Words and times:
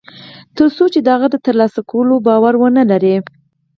تر 0.57 0.67
څو 0.75 0.85
چې 0.93 0.99
د 1.01 1.07
هغه 1.15 1.27
د 1.31 1.35
تر 1.45 1.55
لاسه 1.61 1.79
کولو 1.91 2.15
باور 2.27 2.53
و 2.57 2.63
نهلري 2.77 3.15